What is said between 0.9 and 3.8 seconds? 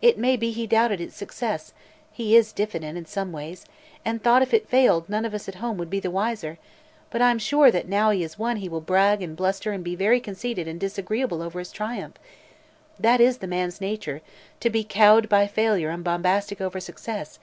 its success he is diffident in some ways